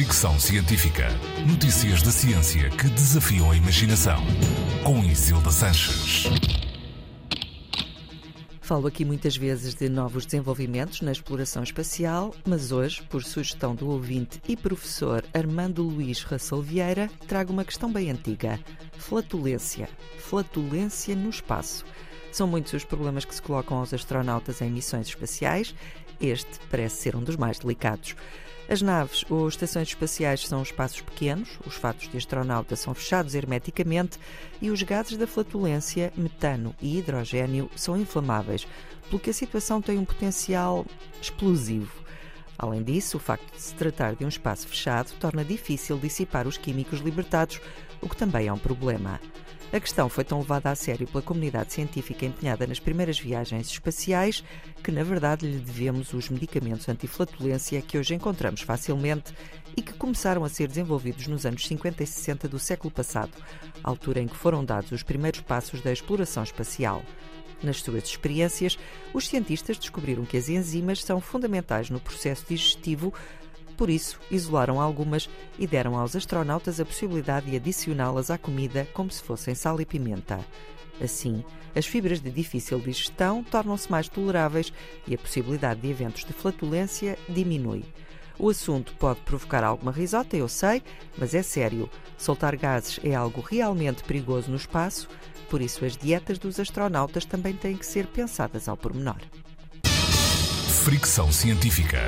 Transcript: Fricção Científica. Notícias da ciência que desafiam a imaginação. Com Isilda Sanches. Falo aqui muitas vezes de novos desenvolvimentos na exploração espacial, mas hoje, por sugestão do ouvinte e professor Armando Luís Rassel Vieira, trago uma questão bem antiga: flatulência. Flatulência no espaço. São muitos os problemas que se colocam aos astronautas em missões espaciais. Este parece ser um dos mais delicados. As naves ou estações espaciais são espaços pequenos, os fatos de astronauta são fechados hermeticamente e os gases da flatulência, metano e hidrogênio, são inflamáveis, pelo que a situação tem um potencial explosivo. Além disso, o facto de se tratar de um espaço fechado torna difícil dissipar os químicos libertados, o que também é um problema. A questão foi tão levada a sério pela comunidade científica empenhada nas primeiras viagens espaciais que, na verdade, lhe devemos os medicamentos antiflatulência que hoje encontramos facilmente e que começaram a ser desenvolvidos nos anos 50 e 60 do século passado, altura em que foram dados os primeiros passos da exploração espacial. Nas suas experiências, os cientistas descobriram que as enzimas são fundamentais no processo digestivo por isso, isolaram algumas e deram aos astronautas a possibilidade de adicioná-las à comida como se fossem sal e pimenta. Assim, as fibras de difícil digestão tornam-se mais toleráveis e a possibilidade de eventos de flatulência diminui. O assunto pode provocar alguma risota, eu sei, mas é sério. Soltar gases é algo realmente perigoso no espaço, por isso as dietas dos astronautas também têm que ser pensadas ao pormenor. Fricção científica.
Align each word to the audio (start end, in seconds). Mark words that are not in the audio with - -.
Fricção 0.00 0.40
Científica. 0.40 1.08
Notícias 1.46 2.00
da 2.00 2.10
ciência 2.10 2.70
que 2.70 2.88
desafiam 2.88 3.50
a 3.50 3.54
imaginação. 3.54 4.16
Com 4.82 5.04
Isilda 5.04 5.50
Sanches. 5.50 6.24
Falo 8.62 8.86
aqui 8.86 9.04
muitas 9.04 9.36
vezes 9.36 9.74
de 9.74 9.90
novos 9.90 10.24
desenvolvimentos 10.24 11.02
na 11.02 11.12
exploração 11.12 11.62
espacial, 11.62 12.34
mas 12.46 12.72
hoje, 12.72 13.02
por 13.10 13.22
sugestão 13.22 13.74
do 13.74 13.90
ouvinte 13.90 14.40
e 14.48 14.56
professor 14.56 15.22
Armando 15.34 15.82
Luís 15.82 16.22
Rassel 16.22 16.62
Vieira, 16.62 17.10
trago 17.28 17.52
uma 17.52 17.64
questão 17.66 17.92
bem 17.92 18.10
antiga: 18.10 18.58
flatulência. 18.96 19.86
Flatulência 20.16 21.14
no 21.14 21.28
espaço. 21.28 21.84
São 22.32 22.46
muitos 22.46 22.72
os 22.72 22.84
problemas 22.84 23.24
que 23.24 23.34
se 23.34 23.42
colocam 23.42 23.78
aos 23.78 23.92
astronautas 23.92 24.60
em 24.60 24.70
missões 24.70 25.08
espaciais. 25.08 25.74
Este 26.20 26.60
parece 26.70 26.96
ser 26.96 27.16
um 27.16 27.22
dos 27.22 27.36
mais 27.36 27.58
delicados. 27.58 28.14
As 28.68 28.80
naves 28.80 29.24
ou 29.28 29.48
estações 29.48 29.88
espaciais 29.88 30.46
são 30.46 30.62
espaços 30.62 31.00
pequenos, 31.00 31.58
os 31.66 31.74
fatos 31.74 32.08
de 32.08 32.16
astronauta 32.16 32.76
são 32.76 32.94
fechados 32.94 33.34
hermeticamente 33.34 34.16
e 34.62 34.70
os 34.70 34.80
gases 34.84 35.16
da 35.16 35.26
flatulência, 35.26 36.12
metano 36.16 36.72
e 36.80 36.96
hidrogênio, 36.96 37.68
são 37.74 37.96
inflamáveis, 37.96 38.68
pelo 39.08 39.18
que 39.18 39.30
a 39.30 39.34
situação 39.34 39.82
tem 39.82 39.98
um 39.98 40.04
potencial 40.04 40.86
explosivo. 41.20 41.92
Além 42.56 42.84
disso, 42.84 43.16
o 43.16 43.20
facto 43.20 43.52
de 43.52 43.60
se 43.60 43.74
tratar 43.74 44.14
de 44.14 44.24
um 44.24 44.28
espaço 44.28 44.68
fechado 44.68 45.10
torna 45.18 45.44
difícil 45.44 45.98
dissipar 45.98 46.46
os 46.46 46.56
químicos 46.56 47.00
libertados, 47.00 47.60
o 48.00 48.08
que 48.08 48.16
também 48.16 48.46
é 48.46 48.52
um 48.52 48.58
problema. 48.58 49.18
A 49.72 49.78
questão 49.78 50.08
foi 50.08 50.24
tão 50.24 50.40
levada 50.40 50.68
a 50.68 50.74
sério 50.74 51.06
pela 51.06 51.22
comunidade 51.22 51.72
científica 51.72 52.26
empenhada 52.26 52.66
nas 52.66 52.80
primeiras 52.80 53.20
viagens 53.20 53.68
espaciais 53.68 54.42
que, 54.82 54.90
na 54.90 55.04
verdade, 55.04 55.46
lhe 55.46 55.58
devemos 55.58 56.12
os 56.12 56.28
medicamentos 56.28 56.88
antiflatulência 56.88 57.80
que 57.80 57.96
hoje 57.96 58.12
encontramos 58.12 58.62
facilmente 58.62 59.32
e 59.76 59.80
que 59.80 59.92
começaram 59.92 60.42
a 60.42 60.48
ser 60.48 60.66
desenvolvidos 60.66 61.28
nos 61.28 61.46
anos 61.46 61.64
50 61.68 62.02
e 62.02 62.06
60 62.06 62.48
do 62.48 62.58
século 62.58 62.90
passado, 62.90 63.30
altura 63.80 64.20
em 64.20 64.26
que 64.26 64.36
foram 64.36 64.64
dados 64.64 64.90
os 64.90 65.04
primeiros 65.04 65.40
passos 65.40 65.80
da 65.80 65.92
exploração 65.92 66.42
espacial. 66.42 67.04
Nas 67.62 67.80
suas 67.80 68.04
experiências, 68.04 68.76
os 69.14 69.28
cientistas 69.28 69.78
descobriram 69.78 70.24
que 70.24 70.36
as 70.36 70.48
enzimas 70.48 71.04
são 71.04 71.20
fundamentais 71.20 71.90
no 71.90 72.00
processo 72.00 72.44
digestivo 72.48 73.14
por 73.80 73.88
isso, 73.88 74.20
isolaram 74.30 74.78
algumas 74.78 75.26
e 75.58 75.66
deram 75.66 75.96
aos 75.96 76.14
astronautas 76.14 76.78
a 76.78 76.84
possibilidade 76.84 77.50
de 77.50 77.56
adicioná-las 77.56 78.30
à 78.30 78.36
comida 78.36 78.86
como 78.92 79.10
se 79.10 79.22
fossem 79.22 79.54
sal 79.54 79.80
e 79.80 79.86
pimenta. 79.86 80.38
Assim, 81.02 81.42
as 81.74 81.86
fibras 81.86 82.20
de 82.20 82.30
difícil 82.30 82.78
digestão 82.78 83.42
tornam-se 83.42 83.90
mais 83.90 84.06
toleráveis 84.06 84.70
e 85.08 85.14
a 85.14 85.18
possibilidade 85.18 85.80
de 85.80 85.88
eventos 85.88 86.26
de 86.26 86.32
flatulência 86.34 87.16
diminui. 87.26 87.82
O 88.38 88.50
assunto 88.50 88.94
pode 88.98 89.20
provocar 89.20 89.64
alguma 89.64 89.92
risota, 89.92 90.36
eu 90.36 90.46
sei, 90.46 90.82
mas 91.16 91.32
é 91.32 91.42
sério. 91.42 91.88
Soltar 92.18 92.56
gases 92.56 93.00
é 93.02 93.14
algo 93.14 93.40
realmente 93.40 94.04
perigoso 94.04 94.50
no 94.50 94.58
espaço, 94.58 95.08
por 95.48 95.62
isso 95.62 95.86
as 95.86 95.96
dietas 95.96 96.38
dos 96.38 96.60
astronautas 96.60 97.24
também 97.24 97.54
têm 97.54 97.78
que 97.78 97.86
ser 97.86 98.06
pensadas 98.08 98.68
ao 98.68 98.76
pormenor. 98.76 99.16
Fricção 100.84 101.32
científica. 101.32 101.98